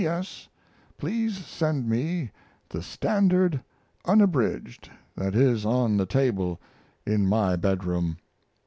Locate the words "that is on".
5.15-5.95